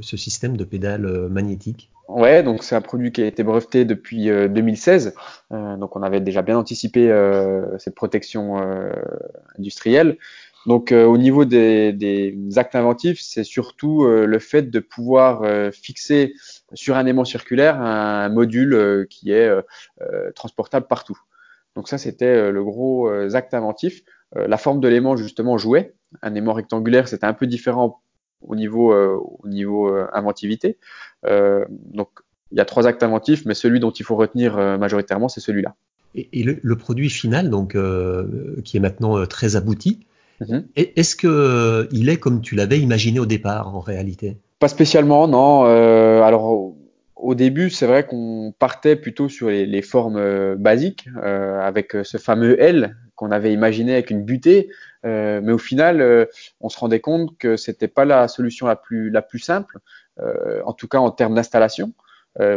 ce 0.00 0.16
système 0.16 0.56
de 0.56 0.64
pédale 0.64 1.28
magnétique 1.28 1.90
Ouais, 2.10 2.42
donc 2.42 2.64
c'est 2.64 2.74
un 2.74 2.80
produit 2.80 3.12
qui 3.12 3.22
a 3.22 3.26
été 3.26 3.44
breveté 3.44 3.84
depuis 3.84 4.30
euh, 4.30 4.48
2016. 4.48 5.14
Euh, 5.52 5.76
donc 5.76 5.94
on 5.94 6.02
avait 6.02 6.20
déjà 6.20 6.42
bien 6.42 6.58
anticipé 6.58 7.08
euh, 7.10 7.78
cette 7.78 7.94
protection 7.94 8.60
euh, 8.60 8.90
industrielle. 9.58 10.18
Donc 10.66 10.90
euh, 10.90 11.04
au 11.04 11.18
niveau 11.18 11.44
des, 11.44 12.34
actes 12.56 12.74
inventifs, 12.74 13.20
c'est 13.20 13.44
surtout 13.44 14.04
le 14.06 14.38
fait 14.40 14.70
de 14.70 14.80
pouvoir 14.80 15.42
fixer 15.72 16.34
sur 16.74 16.96
un 16.96 17.06
aimant 17.06 17.24
circulaire 17.24 17.80
un, 17.80 18.28
module 18.28 19.06
qui 19.08 19.32
est 19.32 19.50
transportable 20.34 20.86
partout. 20.86 21.18
Donc 21.76 21.88
ça, 21.88 21.98
c'était 21.98 22.26
euh, 22.26 22.50
le 22.50 22.64
gros 22.64 23.08
euh, 23.08 23.34
acte 23.34 23.54
inventif. 23.54 24.02
Euh, 24.36 24.46
la 24.46 24.56
forme 24.56 24.80
de 24.80 24.88
l'aimant, 24.88 25.16
justement, 25.16 25.58
jouait. 25.58 25.94
Un 26.22 26.34
aimant 26.34 26.52
rectangulaire, 26.52 27.08
c'était 27.08 27.26
un 27.26 27.34
peu 27.34 27.46
différent 27.46 28.00
au 28.42 28.56
niveau, 28.56 28.94
au 28.94 29.46
niveau 29.46 29.94
inventivité. 30.14 30.78
donc, 31.22 32.08
il 32.50 32.56
y 32.56 32.60
a 32.60 32.64
trois 32.64 32.86
actes 32.86 33.02
inventifs, 33.02 33.44
mais 33.44 33.54
celui 33.54 33.80
dont 33.80 33.90
il 33.90 34.02
faut 34.02 34.16
retenir 34.16 34.56
majoritairement, 34.78 35.28
c'est 35.28 35.40
celui-là. 35.40 35.74
Et, 36.14 36.28
et 36.32 36.42
le, 36.42 36.58
le, 36.62 36.76
produit 36.76 37.10
final, 37.10 37.50
donc, 37.50 37.74
euh, 37.74 38.56
qui 38.64 38.76
est 38.76 38.80
maintenant 38.80 39.24
très 39.26 39.56
abouti, 39.56 40.00
mm 40.40 40.44
-hmm. 40.44 40.62
est-ce 40.74 41.14
que 41.16 41.88
il 41.92 42.08
est 42.08 42.18
comme 42.18 42.40
tu 42.40 42.54
l'avais 42.56 42.80
imaginé 42.80 43.20
au 43.20 43.26
départ, 43.26 43.74
en 43.76 43.80
réalité? 43.80 44.38
Pas 44.58 44.68
spécialement, 44.68 45.28
non. 45.28 45.66
Euh, 45.66 46.22
alors, 46.22 46.74
au 47.22 47.34
début, 47.34 47.70
c'est 47.70 47.86
vrai 47.86 48.04
qu'on 48.06 48.54
partait 48.58 48.96
plutôt 48.96 49.28
sur 49.28 49.48
les, 49.48 49.82
formes 49.82 50.16
euh, 50.16 50.56
basiques, 50.56 51.08
euh, 51.22 51.60
avec 51.60 51.96
ce 52.02 52.18
fameux 52.18 52.60
L 52.60 52.96
qu'on 53.20 53.30
avait 53.30 53.52
imaginé 53.52 53.92
avec 53.92 54.10
une 54.10 54.24
butée, 54.24 54.70
euh, 55.04 55.40
mais 55.42 55.52
au 55.52 55.58
final, 55.58 56.00
euh, 56.00 56.24
on 56.60 56.70
se 56.70 56.78
rendait 56.78 57.00
compte 57.00 57.36
que 57.36 57.56
c'était 57.56 57.86
pas 57.88 58.06
la 58.06 58.28
solution 58.28 58.66
la 58.66 58.76
plus 58.76 59.38
simple, 59.38 59.78
euh, 60.20 60.62
en 60.64 60.72
tout 60.72 60.88
cas 60.88 60.98
en 60.98 61.10
termes 61.10 61.34
d'installation, 61.34 61.92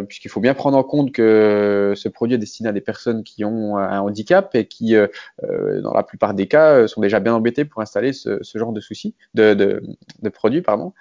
puisqu'il 0.07 0.29
faut 0.29 0.39
bien 0.39 0.53
prendre 0.53 0.77
en 0.77 0.83
compte 0.83 1.11
que 1.11 1.93
ce 1.95 2.07
produit 2.09 2.35
est 2.35 2.39
destiné 2.39 2.69
à 2.69 2.71
des 2.71 2.81
personnes 2.81 3.23
qui 3.23 3.43
ont 3.43 3.77
un 3.77 3.99
handicap 3.99 4.53
et 4.55 4.67
qui, 4.67 4.95
dans 5.41 5.93
la 5.93 6.03
plupart 6.03 6.33
des 6.33 6.47
cas, 6.47 6.87
sont 6.87 7.01
déjà 7.01 7.19
bien 7.19 7.33
embêtées 7.33 7.65
pour 7.65 7.81
installer 7.81 8.13
ce, 8.13 8.39
ce 8.41 8.57
genre 8.57 8.71
de 8.71 8.79
soucis, 8.79 9.15
de, 9.33 9.53
de, 9.53 9.81
de 10.21 10.29
produits, 10.29 10.61
pardon. 10.61 10.93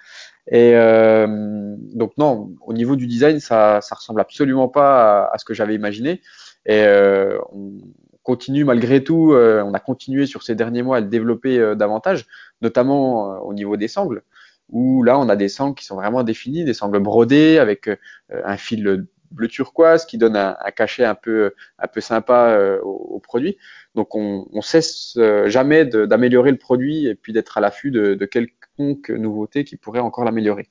Et 0.47 0.75
euh, 0.75 1.75
donc 1.93 2.17
non, 2.17 2.51
au 2.65 2.73
niveau 2.73 2.95
du 2.95 3.07
design, 3.07 3.39
ça, 3.39 3.79
ça 3.81 3.95
ressemble 3.95 4.19
absolument 4.19 4.67
pas 4.67 5.23
à, 5.23 5.33
à 5.33 5.37
ce 5.37 5.45
que 5.45 5.53
j'avais 5.53 5.75
imaginé. 5.75 6.21
Et 6.65 6.83
euh, 6.83 7.37
on 7.53 7.71
continue 8.23 8.65
malgré 8.65 9.03
tout, 9.03 9.33
euh, 9.33 9.63
on 9.63 9.73
a 9.73 9.79
continué 9.79 10.25
sur 10.25 10.43
ces 10.43 10.55
derniers 10.55 10.81
mois 10.81 10.97
à 10.97 10.99
le 10.99 11.07
développer 11.07 11.59
euh, 11.59 11.75
davantage, 11.75 12.25
notamment 12.61 13.33
euh, 13.33 13.37
au 13.39 13.53
niveau 13.53 13.77
des 13.77 13.87
sangles, 13.87 14.23
où 14.69 15.03
là 15.03 15.19
on 15.19 15.29
a 15.29 15.35
des 15.35 15.49
sangles 15.49 15.75
qui 15.75 15.85
sont 15.85 15.95
vraiment 15.95 16.23
définies, 16.23 16.65
des 16.65 16.73
sangles 16.73 16.99
brodées 16.99 17.57
avec 17.59 17.87
euh, 17.87 17.95
un 18.29 18.57
fil 18.57 19.05
bleu 19.31 19.47
turquoise 19.47 20.05
qui 20.05 20.17
donne 20.17 20.35
un, 20.35 20.55
cachet 20.75 21.03
un 21.03 21.15
peu 21.15 21.53
un 21.79 21.87
peu 21.87 22.01
sympa 22.01 22.79
au, 22.83 23.15
au, 23.15 23.19
produit. 23.19 23.57
Donc 23.95 24.13
on, 24.13 24.47
on 24.53 24.61
cesse 24.61 25.17
jamais 25.47 25.85
d'améliorer 25.85 26.51
le 26.51 26.57
produit 26.57 27.07
et 27.07 27.15
puis 27.15 27.33
d'être 27.33 27.57
à 27.57 27.61
l'affût 27.61 27.89
de, 27.89 28.25
quelconque 28.25 29.09
nouveauté 29.09 29.63
qui 29.63 29.75
pourrait 29.75 29.99
encore 29.99 30.23
l'améliorer. 30.23 30.69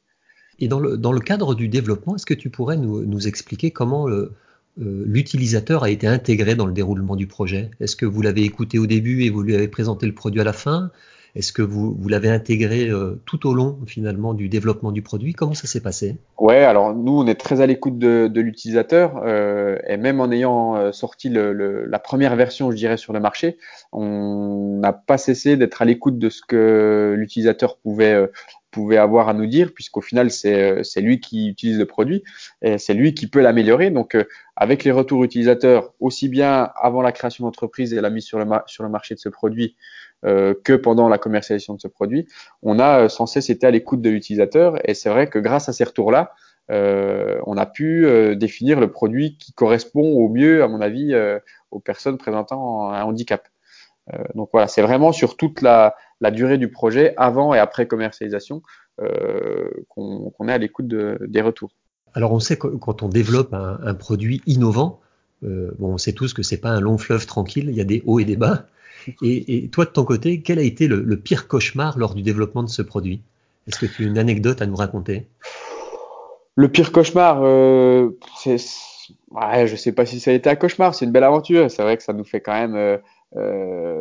Et 0.59 0.69
dans 0.69 0.79
le, 0.79 1.19
cadre 1.19 1.55
du 1.55 1.69
développement, 1.69 2.15
est-ce 2.17 2.27
que 2.27 2.35
tu 2.35 2.51
pourrais 2.51 2.77
nous, 2.77 3.27
expliquer 3.27 3.71
comment 3.71 4.09
euh, 4.09 4.33
l'utilisateur 4.77 5.83
a 5.83 5.91
été 5.91 6.07
intégré 6.07 6.55
dans 6.55 6.67
le 6.67 6.73
déroulement 6.73 7.17
du 7.17 7.27
projet? 7.27 7.71
Est-ce 7.81 7.97
que 7.97 8.07
vous 8.07 8.23
l'avez 8.23 8.43
écouté 8.43 8.79
au 8.79 8.87
début 8.87 9.25
et 9.25 9.31
vous 9.31 9.43
lui 9.43 9.55
avez 9.55 9.69
présenté 9.69 10.07
le 10.07 10.15
produit 10.15 10.41
à 10.41 10.45
la 10.45 10.53
fin? 10.53 10.91
Est-ce 11.35 11.53
que 11.53 11.63
vous, 11.63 11.95
vous 11.99 12.09
l'avez 12.09 12.29
intégré 12.29 12.89
euh, 12.89 13.21
tout 13.25 13.49
au 13.49 13.55
long 13.55 13.79
finalement 13.87 14.35
du 14.35 14.49
développement 14.49 14.93
du 14.93 15.01
produit? 15.01 15.33
Comment 15.33 15.55
ça 15.55 15.67
s'est 15.67 15.81
passé? 15.81 16.17
Ouais, 16.39 16.63
alors 16.65 16.95
nous 16.95 17.21
on 17.21 17.27
est 17.27 17.41
très 17.41 17.61
à 17.61 17.67
l'écoute 17.67 17.99
de, 17.99 18.41
l'utilisateur 18.41 19.23
euh, 19.25 19.79
et 19.87 19.97
même 19.97 20.21
en 20.21 20.31
ayant 20.31 20.77
euh, 20.77 20.93
sorti 20.93 21.31
la 21.31 21.99
première 21.99 22.37
version, 22.37 22.71
je 22.71 22.77
dirais, 22.77 22.97
sur 22.99 23.13
le 23.13 23.21
marché, 23.21 23.57
on 23.93 24.79
n'a 24.81 24.93
pas 24.93 25.17
cessé 25.17 25.57
d'être 25.57 25.81
à 25.81 25.85
l'écoute 25.87 26.19
de 26.19 26.29
ce 26.29 26.43
que 26.47 27.15
l'utilisateur 27.17 27.79
pouvait 27.79 28.29
pouvait 28.73 28.97
avoir 28.97 29.29
à 29.29 29.35
nous 29.35 29.47
dire, 29.47 29.73
puisqu'au 29.73 30.01
final, 30.01 30.33
c'est 30.33 30.83
lui 30.97 31.21
qui 31.21 31.49
utilise 31.49 31.79
le 31.79 31.87
produit 31.87 32.25
et 32.63 32.79
c'est 32.79 32.95
lui 32.95 33.15
qui 33.15 33.29
peut 33.29 33.41
l'améliorer. 33.41 33.91
Donc, 33.91 34.17
euh, 34.17 34.25
avec 34.57 34.83
les 34.83 34.91
retours 34.91 35.23
utilisateurs, 35.23 35.93
aussi 36.01 36.29
bien 36.29 36.71
avant 36.75 37.03
la 37.03 37.13
création 37.13 37.45
d'entreprise 37.45 37.95
et 37.95 38.01
la 38.01 38.11
mise 38.11 38.25
sur 38.25 38.39
le, 38.39 38.89
marché 38.89 39.15
de 39.15 39.21
ce 39.21 39.29
produit 39.29 39.77
euh, 40.25 40.55
que 40.65 40.73
pendant 40.73 41.09
la 41.09 41.19
commercialisation 41.19 41.75
de 41.75 41.81
ce 41.81 41.89
produit, 41.89 42.27
on 42.63 42.81
a 42.81 43.05
euh, 43.05 43.09
sans 43.09 43.27
cesse 43.27 43.51
été 43.51 43.67
à 43.67 43.71
l'écoute 43.71 44.01
de 44.01 44.11
l'utilisateur. 44.11 44.77
Et 44.89 44.95
c'est 44.95 45.11
vrai 45.11 45.29
que 45.29 45.39
grâce 45.39 45.69
à 45.69 45.73
ces 45.73 45.85
retours-là, 45.85 46.33
euh, 46.71 47.39
on 47.47 47.57
a 47.57 47.67
pu 47.67 48.07
euh, 48.07 48.35
définir 48.35 48.81
le 48.81 48.91
produit 48.91 49.37
qui 49.37 49.53
correspond 49.53 50.17
au 50.17 50.29
mieux, 50.29 50.63
à 50.63 50.69
mon 50.69 50.81
avis, 50.81 51.15
aux 51.71 51.81
personnes 51.81 52.19
présentant 52.19 52.91
un 52.91 53.03
handicap. 53.05 53.49
Donc 54.35 54.51
voilà, 54.53 54.69
c'est 54.69 54.83
vraiment 54.83 55.13
sur 55.13 55.37
toute 55.37 55.63
la, 55.63 55.95
la 56.21 56.31
durée 56.31 56.59
du 56.59 56.69
projet, 56.69 57.15
avant 57.17 57.55
et 57.55 57.59
après 57.59 57.87
commercialisation, 57.87 58.63
euh, 59.01 59.69
qu'on 59.89 60.31
qu 60.31 60.49
est 60.49 60.53
à 60.53 60.59
l'écoute 60.59 60.89
de, 60.89 61.19
des 61.29 61.41
retours. 61.41 61.71
Alors 62.15 62.33
on 62.33 62.41
sait 62.41 62.57
que 62.57 62.67
quand 62.67 63.03
on 63.03 63.09
développe 63.09 63.55
un, 63.55 63.79
un 63.83 63.95
produit 63.95 64.43
innovant, 64.47 65.01
euh, 65.45 65.73
bon, 65.79 65.95
on 65.95 65.99
sait 65.99 66.13
tous 66.13 66.35
que 66.35 66.43
c'est 66.43 66.59
pas 66.59 66.71
un 66.71 66.81
long 66.81 66.99
fleuve 66.99 67.27
tranquille, 67.27 67.67
il 67.69 67.77
y 67.77 67.81
a 67.81 67.85
des 67.85 68.03
hauts 68.07 68.21
et 68.21 68.25
des 68.25 68.37
bas. 68.37 68.67
Et, 69.21 69.69
toi, 69.73 69.85
de 69.85 69.91
ton 69.91 70.05
côté, 70.05 70.43
quel 70.43 70.61
a 70.61 70.63
été 70.63 70.87
le, 70.87 71.17
pire 71.17 71.49
cauchemar 71.49 71.99
lors 71.99 72.15
du 72.15 72.23
développement 72.23 72.63
de 72.63 72.69
ce 72.69 72.83
produit? 72.83 73.21
Est-ce 73.67 73.81
que 73.81 73.87
tu 73.87 74.05
as 74.05 74.07
une 74.07 74.19
anecdote 74.19 74.63
à 74.63 74.67
nous 74.67 74.77
raconter? 74.77 75.27
Le 76.55 76.69
pire 76.69 76.93
cauchemar, 76.93 77.41
euh, 77.43 78.11
c'est, 78.39 78.59
ouais, 79.33 79.67
je 79.67 79.75
sais 79.75 79.91
pas 79.91 80.07
si 80.07 80.21
ça 80.21 80.31
a 80.31 80.35
été 80.35 80.49
un 80.49 80.55
cauchemar, 80.55 80.95
c'est 80.95 81.05
une 81.05 81.11
belle 81.11 81.25
aventure. 81.25 81.69
C'est 81.69 81.83
vrai 81.83 81.97
que 81.97 82.03
ça 82.05 82.13
nous 82.13 82.25
fait 82.25 82.41
quand 82.41 82.53
même 82.53 82.77
euh, 82.77 82.99
euh 83.37 83.93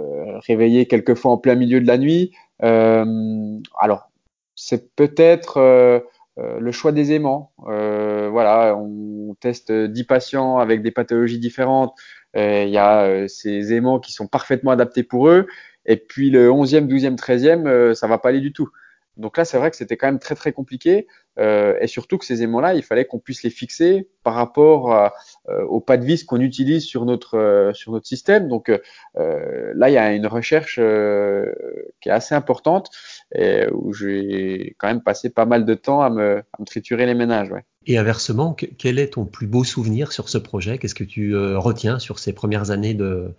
réveiller 0.48 0.86
quelquefois 0.86 1.32
en 1.32 1.38
plein 1.38 1.56
milieu 1.56 1.82
de 1.82 1.88
la 1.88 1.98
nuit. 1.98 2.32
Euh, 2.64 3.60
alors, 3.80 4.10
c'est 4.56 4.96
peut-être 4.96 5.58
euh, 5.58 6.00
le 6.38 6.72
choix 6.72 6.92
des 6.92 7.14
aimants. 7.14 7.52
voilà, 7.58 8.76
on 8.78 9.36
teste 9.40 9.72
10 9.72 10.04
patients 10.06 10.58
avec 10.58 10.82
des 10.82 10.92
pathologies 10.92 11.40
différentes. 11.40 11.94
Euh, 12.38 12.64
il 12.66 12.72
y 12.72 12.78
a 12.78 13.04
euh, 13.04 13.28
ces 13.28 13.74
aimants 13.74 14.00
qui 14.00 14.14
sont 14.14 14.28
parfaitement 14.28 14.72
adaptés 14.72 15.04
pour 15.04 15.30
eux. 15.30 15.48
Et 15.86 15.98
puis 15.98 16.30
le 16.30 16.50
11e, 16.50 16.88
12e, 16.88 17.18
13e, 17.18 17.94
ça 17.96 18.08
va 18.08 18.18
pas 18.18 18.30
aller 18.30 18.40
du 18.40 18.54
tout. 18.54 18.70
Donc 19.18 19.38
là, 19.38 19.46
c'est 19.46 19.58
vrai 19.58 19.70
que 19.70 19.78
c'était 19.78 19.98
quand 19.98 20.08
même 20.08 20.20
très 20.20 20.36
très 20.36 20.54
compliqué. 20.54 21.08
Euh, 21.40 21.78
et 21.80 21.88
surtout 21.88 22.18
que 22.18 22.26
ces 22.26 22.44
aimants-là, 22.44 22.74
il 22.76 22.84
fallait 22.84 23.06
qu'on 23.06 23.20
puisse 23.20 23.44
les 23.44 23.50
fixer 23.50 24.10
par 24.24 24.34
rapport 24.34 24.94
euh, 24.94 25.64
au 25.68 25.80
pas 25.80 25.98
de 25.98 26.06
vis 26.06 26.24
qu'on 26.24 26.40
utilise 26.40 26.84
sur 26.84 27.06
notre 27.06 27.38
euh, 27.38 27.74
sur 27.74 27.92
notre 27.92 28.08
système. 28.08 28.48
Donc 28.48 28.70
là, 29.16 29.90
il 29.90 29.94
y 29.94 29.98
a 29.98 30.14
une 30.14 30.28
recherche 30.28 30.76
qui 30.76 32.10
est 32.10 32.12
assez 32.12 32.36
importante 32.36 32.90
et 33.34 33.68
où 33.72 33.94
j'ai 33.94 34.76
quand 34.78 34.88
même 34.88 35.02
passé 35.02 35.30
pas 35.30 35.46
mal 35.46 35.66
de 35.66 35.74
temps 35.74 36.02
à 36.02 36.10
me, 36.10 36.38
à 36.38 36.58
me 36.60 36.66
triturer 36.66 37.06
les 37.06 37.14
ménages. 37.14 37.52
Ouais. 37.52 37.64
Et 37.88 37.98
inversement, 37.98 38.54
quel 38.54 39.00
est 39.00 39.14
ton 39.14 39.26
plus 39.26 39.48
beau 39.48 39.64
souvenir 39.64 40.12
sur 40.12 40.30
ce 40.30 40.38
projet? 40.38 40.78
Qu'est-ce 40.78 40.96
que 40.96 41.04
tu 41.04 41.36
retiens 41.36 42.00
sur 42.00 42.20
ces 42.20 42.34
premières 42.34 42.72
années 42.72 42.94
de 42.94 43.34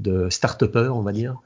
de 0.00 0.28
start-upper, 0.28 0.90
on 0.92 1.02
va 1.02 1.12
dire? 1.12 1.36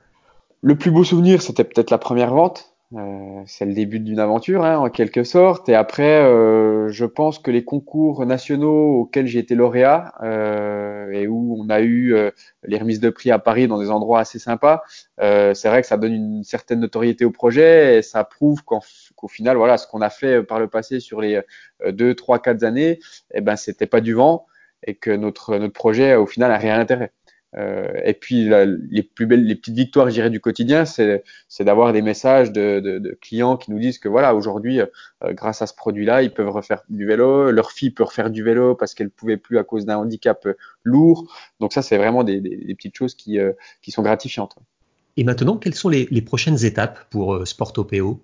Le 0.62 0.77
plus 0.77 0.91
beau 0.91 1.05
souvenir, 1.05 1.43
c'était 1.43 1.65
peut-être 1.65 1.91
la 1.91 1.99
première 1.99 2.35
vente. 2.35 2.73
Euh, 2.95 3.42
c'est 3.47 3.66
le 3.66 3.75
début 3.75 4.00
d'une 4.00 4.18
aventure, 4.18 4.64
hein, 4.64 4.78
en 4.78 4.88
quelque 4.88 5.23
sorte. 5.23 5.68
Et 5.68 5.75
après, 5.75 6.23
euh, 6.23 6.88
je 6.88 7.04
pense 7.04 7.38
que 7.38 7.50
les 7.50 7.62
concours 7.62 8.25
nationaux 8.25 9.00
auxquels 9.00 9.26
j'ai 9.26 9.40
été 9.40 9.54
lauréat 9.54 10.14
euh, 10.23 11.11
et 11.11 11.26
où 11.26 11.57
on 11.61 11.68
a 11.68 11.80
eu 11.80 12.14
euh, 12.14 12.30
les 12.64 12.78
remises 12.78 13.00
de 13.00 13.11
prix 13.11 13.30
à 13.30 13.38
Paris 13.38 13.68
dans 13.68 13.78
des 13.78 13.90
endroits 13.90 14.21
assez 14.21 14.38
sympas, 14.38 14.83
c'est 15.18 15.68
vrai 15.68 15.83
que 15.83 15.87
ça 15.87 15.99
donne 15.99 16.14
une 16.14 16.45
certaine 16.45 16.80
notoriété 16.80 17.26
au 17.26 17.30
projet 17.30 17.99
et 17.99 18.02
ça 18.02 18.25
prouve 18.25 18.62
qu'au 18.64 19.28
final, 19.28 19.57
voilà, 19.59 19.76
ce 19.76 19.87
qu'on 19.87 20.00
a 20.00 20.11
fait 20.11 20.42
par 20.42 20.59
le 20.59 20.68
passé 20.68 21.00
sur 21.00 21.21
les 21.21 21.42
deux, 21.90 22.14
trois, 22.14 22.38
quatre 22.38 22.62
années, 22.62 23.00
eh 23.35 23.40
ben, 23.42 23.57
c'était 23.57 23.87
pas 23.87 24.00
du 24.00 24.14
vent 24.14 24.47
et 24.87 24.95
que 24.95 25.11
notre 25.11 25.59
notre 25.59 25.75
projet, 25.75 26.14
au 26.14 26.26
final, 26.26 26.52
a 26.52 26.57
rien 26.59 26.78
d'intérêt. 26.78 27.12
Euh, 27.57 27.88
et 28.05 28.12
puis 28.12 28.50
les 28.90 29.02
plus 29.02 29.26
belles, 29.26 29.45
les 29.45 29.55
petites 29.55 29.75
victoires, 29.75 30.09
je 30.09 30.14
dirais, 30.14 30.31
du 30.31 30.40
quotidien, 30.40 30.85
c'est 30.85 31.23
d'avoir 31.61 31.93
des 31.93 32.02
messages 32.02 32.52
de, 32.52 33.19
clients 33.21 33.57
qui 33.57 33.71
nous 33.71 33.78
disent 33.78 33.99
que 33.99 34.09
voilà, 34.09 34.35
aujourd'hui, 34.35 34.81
euh, 34.81 34.87
grâce 35.33 35.62
à 35.62 35.67
ce 35.67 35.75
produit-là, 35.75 36.23
ils 36.23 36.33
peuvent 36.33 36.50
refaire 36.50 36.83
du 36.88 37.07
vélo, 37.07 37.50
leur 37.50 37.73
fille 37.73 37.90
peut 37.90 38.05
refaire 38.05 38.31
du 38.31 38.43
vélo 38.43 38.75
parce 38.75 38.95
qu'elle 38.95 39.11
pouvait 39.11 39.37
plus 39.37 39.59
à 39.59 39.64
cause 39.64 39.87
d'un 39.87 39.97
handicap 39.97 40.47
euh, 40.47 40.55
lourd. 40.85 41.26
Donc 41.61 41.73
ça, 41.73 41.83
c'est 41.83 41.97
vraiment 41.97 42.25
des, 42.25 42.40
petites 42.75 42.97
choses 42.97 43.14
qui, 43.14 43.38
sont 43.88 44.02
gratifiantes. 44.02 44.57
Et 45.17 45.25
maintenant, 45.25 45.57
quelles 45.57 45.75
sont 45.75 45.88
les, 45.88 46.07
les 46.11 46.23
prochaines 46.23 46.64
étapes 46.64 47.09
pour 47.11 47.47
Sportopéo 47.47 48.23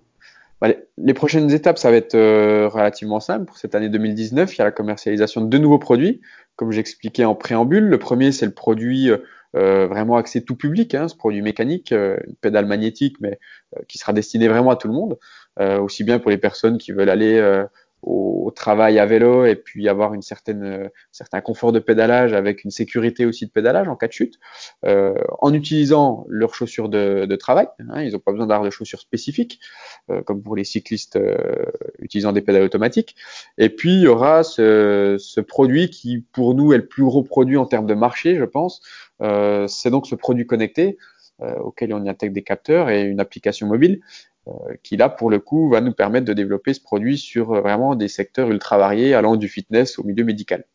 bah, 0.61 0.69
les, 0.97 1.13
prochaines 1.13 1.51
étapes, 1.51 1.77
ça 1.77 1.91
va 1.91 1.97
être 1.97 2.15
relativement 2.15 3.19
simple. 3.19 3.45
Pour 3.45 3.57
cette 3.57 3.75
année 3.75 3.89
2019, 3.89 4.53
il 4.55 4.57
y 4.57 4.61
a 4.61 4.65
la 4.65 4.71
commercialisation 4.71 5.41
de 5.41 5.47
deux 5.47 5.57
nouveaux 5.59 5.79
produits 5.79 6.21
comme 6.55 6.71
j'expliquais 6.71 7.25
en 7.25 7.35
préambule. 7.35 7.83
Le 7.83 7.99
premier, 7.99 8.31
c'est 8.31 8.45
le 8.45 8.53
produit 8.53 9.11
euh, 9.55 9.87
vraiment 9.87 10.17
axé 10.17 10.43
tout 10.43 10.55
public, 10.55 10.95
hein, 10.95 11.07
ce 11.07 11.15
produit 11.15 11.41
mécanique, 11.41 11.93
euh, 11.93 12.17
une 12.27 12.35
pédale 12.35 12.65
magnétique, 12.65 13.15
mais 13.21 13.39
euh, 13.75 13.81
qui 13.87 13.97
sera 13.97 14.11
destiné 14.11 14.49
vraiment 14.49 14.71
à 14.71 14.75
tout 14.75 14.87
le 14.87 14.93
monde, 14.93 15.17
aussi 15.79 16.03
bien 16.03 16.19
pour 16.19 16.29
les 16.29 16.37
personnes 16.37 16.77
qui 16.77 16.91
veulent 16.91 17.09
aller 17.09 17.39
au, 18.05 18.51
travail 18.55 18.99
à 18.99 19.05
vélo 19.05 19.45
et 19.45 19.55
puis 19.55 19.89
avoir 19.89 20.13
une 20.13 20.21
certaine 20.21 20.63
euh, 20.63 20.87
certain 21.11 21.41
confort 21.41 21.71
de 21.71 21.79
pédalage 21.79 22.31
avec 22.31 22.63
une 22.63 22.71
sécurité 22.71 23.25
aussi 23.25 23.45
de 23.45 23.51
pédalage 23.51 23.89
en 23.89 23.95
cas 23.95 24.07
de 24.07 24.13
chute, 24.13 24.39
euh, 24.85 25.15
en 25.39 25.53
utilisant 25.53 26.25
leurs 26.29 26.53
chaussures 26.53 26.87
de, 26.87 27.35
travail. 27.35 27.67
Hein, 27.89 28.03
ils 28.03 28.13
n'ont 28.13 28.19
pas 28.19 28.31
besoin 28.31 28.47
d'avoir 28.47 28.63
de 28.63 28.69
chaussures 28.69 29.01
spécifiques, 29.01 29.59
euh, 30.09 30.21
comme 30.21 30.41
pour 30.41 30.55
les 30.55 30.63
cyclistes 30.63 31.19
utilisant 31.99 32.31
des 32.31 32.41
pédales 32.41 32.63
automatiques. 32.63 33.15
Et 33.57 33.69
puis 33.69 33.95
il 33.95 34.01
y 34.01 34.07
aura 34.07 34.43
ce, 34.43 35.41
produit 35.41 35.89
qui 35.89 36.23
pour 36.31 36.53
nous 36.53 36.71
est 36.71 36.77
le 36.77 36.85
plus 36.85 37.03
gros 37.03 37.23
produit 37.23 37.57
en 37.57 37.65
termes 37.65 37.87
de 37.87 37.93
marché, 37.93 38.37
je 38.37 38.45
pense. 38.45 38.81
C'est 39.19 39.89
donc 39.89 40.07
ce 40.07 40.15
produit 40.15 40.45
connecté 40.45 40.97
auquel 41.39 41.93
on 41.93 42.03
y 42.03 42.09
intègre 42.09 42.33
des 42.33 42.43
capteurs 42.43 42.89
et 42.89 43.03
une 43.03 43.19
application 43.19 43.67
mobile 43.67 44.01
euh, 44.47 44.75
qui 44.83 44.95
là 44.95 45.09
pour 45.09 45.31
le 45.31 45.39
coup 45.39 45.69
va 45.69 45.81
nous 45.81 45.91
permettre 45.91 46.25
de 46.25 46.33
développer 46.33 46.75
ce 46.75 46.79
produit 46.79 47.17
sur 47.17 47.53
euh, 47.53 47.61
vraiment 47.61 47.95
des 47.95 48.07
secteurs 48.07 48.51
ultra 48.51 48.77
variés 48.77 49.15
allant 49.15 49.37
du 49.37 49.47
fitness 49.47 49.97
au 49.97 50.03
milieu 50.03 50.23
médical. 50.23 50.65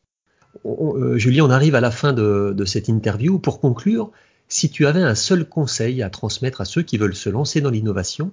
Euh, 0.66 1.16
Julie, 1.18 1.40
on 1.40 1.50
arrive 1.50 1.76
à 1.76 1.80
la 1.80 1.92
fin 1.92 2.12
de, 2.12 2.52
de, 2.52 2.64
cette 2.64 2.88
interview. 2.88 3.38
Pour 3.38 3.60
conclure, 3.60 4.10
si 4.48 4.70
tu 4.70 4.86
avais 4.86 5.02
un 5.02 5.14
seul 5.14 5.48
conseil 5.48 6.02
à 6.02 6.10
transmettre 6.10 6.60
à 6.60 6.64
ceux 6.64 6.82
qui 6.82 6.98
veulent 6.98 7.14
se 7.14 7.30
lancer 7.30 7.60
dans 7.60 7.70
l'innovation, 7.70 8.32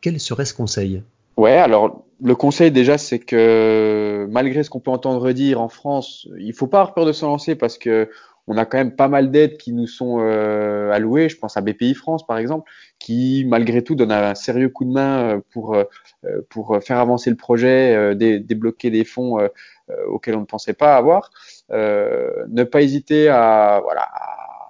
quel 0.00 0.18
serait 0.18 0.46
ce 0.46 0.54
conseil? 0.54 1.02
Ouais, 1.36 1.58
alors 1.58 2.06
le 2.22 2.34
conseil 2.34 2.70
déjà, 2.70 2.96
c'est 2.96 3.18
que 3.18 4.26
malgré 4.30 4.62
ce 4.62 4.70
qu'on 4.70 4.80
peut 4.80 4.90
entendre 4.90 5.32
dire 5.32 5.60
en 5.60 5.68
France, 5.68 6.26
il 6.38 6.54
faut 6.54 6.66
pas 6.66 6.80
avoir 6.80 6.94
peur 6.94 7.04
de 7.04 7.12
se 7.12 7.26
lancer 7.26 7.56
parce 7.56 7.76
que 7.76 8.08
on 8.48 8.56
a 8.56 8.64
quand 8.64 8.78
même 8.78 8.96
pas 8.96 9.08
mal 9.08 9.30
d'aides 9.30 9.58
qui 9.58 9.72
nous 9.72 9.86
sont 9.86 10.18
euh, 10.20 10.90
allouées. 10.90 11.28
Je 11.28 11.36
pense 11.36 11.56
à 11.56 11.60
BPI 11.60 11.94
France, 11.94 12.26
par 12.26 12.38
exemple, 12.38 12.70
qui, 12.98 13.44
malgré 13.46 13.84
tout, 13.84 13.94
donne 13.94 14.10
un 14.10 14.34
sérieux 14.34 14.70
coup 14.70 14.86
de 14.86 14.90
main 14.90 15.36
euh, 15.36 15.40
pour, 15.50 15.74
euh, 15.74 15.84
pour 16.48 16.78
faire 16.82 16.98
avancer 16.98 17.28
le 17.28 17.36
projet, 17.36 18.14
débloquer 18.14 18.90
des 18.90 19.04
fonds 19.04 19.38
auxquels 20.08 20.34
on 20.34 20.40
ne 20.40 20.46
pensait 20.46 20.72
pas 20.72 20.96
avoir. 20.96 21.30
ne 21.70 22.64
pas 22.64 22.82
hésiter 22.82 23.28
à, 23.28 23.80
voilà, 23.82 24.08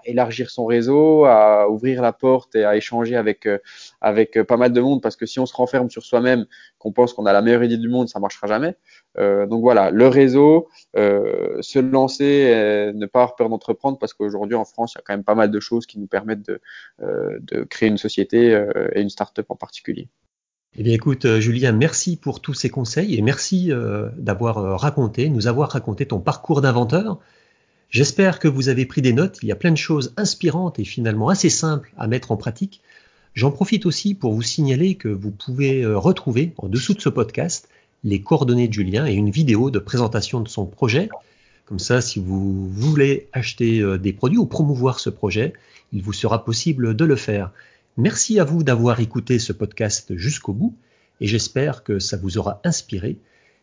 élargir 0.04 0.50
son 0.50 0.66
réseau, 0.66 1.24
à 1.24 1.68
ouvrir 1.68 2.02
la 2.02 2.12
porte 2.12 2.54
et 2.54 2.64
à 2.64 2.76
échanger 2.76 3.16
avec 3.16 3.46
euh, 3.46 3.58
avec 4.00 4.36
euh, 4.36 4.44
pas 4.44 4.56
mal 4.56 4.72
de 4.72 4.80
monde 4.80 5.02
parce 5.02 5.16
que 5.16 5.26
si 5.26 5.38
on 5.40 5.46
se 5.46 5.54
renferme 5.54 5.90
sur 5.90 6.04
soi-même, 6.04 6.46
qu'on 6.78 6.92
pense 6.92 7.12
qu'on 7.12 7.26
a 7.26 7.32
la 7.32 7.42
meilleure 7.42 7.64
idée 7.64 7.76
du 7.76 7.88
monde, 7.88 8.08
ça 8.08 8.20
marchera 8.20 8.46
jamais. 8.46 8.76
Euh, 9.18 9.46
donc 9.46 9.62
voilà, 9.62 9.90
le 9.90 10.06
réseau, 10.08 10.68
se 10.94 11.78
lancer, 11.78 12.92
ne 12.94 13.06
pas 13.06 13.20
avoir 13.20 13.36
peur 13.36 13.48
d'entreprendre 13.48 13.98
parce 13.98 14.14
qu'aujourd'hui 14.14 14.54
en 14.54 14.64
France, 14.64 14.94
il 14.94 14.98
y 14.98 15.00
a 15.00 15.02
quand 15.06 15.14
même 15.14 15.24
pas 15.24 15.34
mal 15.34 15.50
de 15.50 15.60
choses 15.60 15.86
qui 15.86 15.98
nous 15.98 16.06
permettent 16.06 16.46
de, 16.46 16.60
de 17.00 17.64
créer 17.64 17.88
une 17.88 17.98
société 17.98 18.50
et 18.94 19.00
une 19.00 19.10
start-up 19.10 19.46
en 19.48 19.56
particulier. 19.56 20.08
Eh 20.76 20.82
bien, 20.82 20.94
écoute, 20.94 21.26
Julien, 21.38 21.72
merci 21.72 22.16
pour 22.16 22.40
tous 22.40 22.54
ces 22.54 22.68
conseils 22.68 23.16
et 23.16 23.22
merci 23.22 23.70
d'avoir 24.16 24.80
raconté, 24.80 25.28
nous 25.28 25.46
avoir 25.46 25.70
raconté 25.70 26.06
ton 26.06 26.20
parcours 26.20 26.60
d'inventeur. 26.60 27.18
J'espère 27.90 28.38
que 28.38 28.48
vous 28.48 28.68
avez 28.68 28.84
pris 28.84 29.00
des 29.00 29.14
notes, 29.14 29.38
il 29.42 29.48
y 29.48 29.52
a 29.52 29.56
plein 29.56 29.70
de 29.70 29.76
choses 29.76 30.12
inspirantes 30.18 30.78
et 30.78 30.84
finalement 30.84 31.30
assez 31.30 31.48
simples 31.48 31.90
à 31.96 32.06
mettre 32.06 32.32
en 32.32 32.36
pratique. 32.36 32.82
J'en 33.34 33.50
profite 33.50 33.86
aussi 33.86 34.14
pour 34.14 34.34
vous 34.34 34.42
signaler 34.42 34.96
que 34.96 35.08
vous 35.08 35.30
pouvez 35.30 35.82
euh, 35.82 35.96
retrouver 35.96 36.52
en 36.58 36.68
dessous 36.68 36.92
de 36.92 37.00
ce 37.00 37.08
podcast 37.08 37.68
les 38.04 38.20
coordonnées 38.20 38.68
de 38.68 38.74
Julien 38.74 39.06
et 39.06 39.14
une 39.14 39.30
vidéo 39.30 39.70
de 39.70 39.78
présentation 39.78 40.40
de 40.40 40.48
son 40.48 40.66
projet. 40.66 41.08
Comme 41.64 41.78
ça, 41.78 42.02
si 42.02 42.18
vous 42.18 42.68
voulez 42.68 43.28
acheter 43.32 43.80
euh, 43.80 43.96
des 43.96 44.12
produits 44.12 44.38
ou 44.38 44.46
promouvoir 44.46 45.00
ce 45.00 45.08
projet, 45.08 45.54
il 45.92 46.02
vous 46.02 46.12
sera 46.12 46.44
possible 46.44 46.94
de 46.94 47.04
le 47.06 47.16
faire. 47.16 47.52
Merci 47.96 48.38
à 48.38 48.44
vous 48.44 48.62
d'avoir 48.64 49.00
écouté 49.00 49.38
ce 49.38 49.54
podcast 49.54 50.14
jusqu'au 50.14 50.52
bout 50.52 50.76
et 51.22 51.26
j'espère 51.26 51.84
que 51.84 51.98
ça 51.98 52.18
vous 52.18 52.36
aura 52.36 52.60
inspiré. 52.64 53.16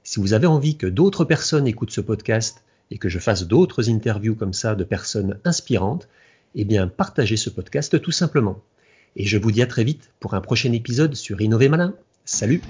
Si 0.03 0.19
vous 0.19 0.33
avez 0.33 0.47
envie 0.47 0.77
que 0.77 0.87
d'autres 0.87 1.25
personnes 1.25 1.67
écoutent 1.67 1.91
ce 1.91 2.01
podcast, 2.01 2.63
et 2.91 2.97
que 2.97 3.09
je 3.09 3.19
fasse 3.19 3.43
d'autres 3.47 3.89
interviews 3.89 4.35
comme 4.35 4.53
ça 4.53 4.75
de 4.75 4.83
personnes 4.83 5.39
inspirantes, 5.43 6.07
eh 6.55 6.65
bien 6.65 6.87
partagez 6.87 7.37
ce 7.37 7.49
podcast 7.49 8.01
tout 8.01 8.11
simplement. 8.11 8.61
Et 9.15 9.25
je 9.25 9.37
vous 9.37 9.51
dis 9.51 9.61
à 9.61 9.67
très 9.67 9.83
vite 9.83 10.11
pour 10.19 10.33
un 10.33 10.41
prochain 10.41 10.71
épisode 10.73 11.15
sur 11.15 11.41
Innover 11.41 11.69
Malin. 11.69 11.93
Salut 12.25 12.61